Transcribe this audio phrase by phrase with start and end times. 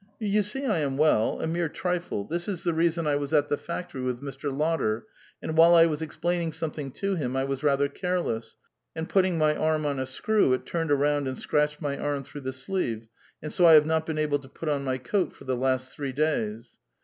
[0.17, 3.49] You see I am well; a mere trifle; this is the reason: I was at
[3.49, 4.51] the factory with Mr.
[4.51, 5.05] Lotter,
[5.43, 8.55] and while I was explaining something to him, I was rather careless;
[8.95, 12.41] and putting my arm on a screw, it turned around and scratched niv arm through
[12.41, 13.09] the sleeve,
[13.43, 15.93] and so I have not been able to put on my coat for the last
[15.93, 16.77] three days."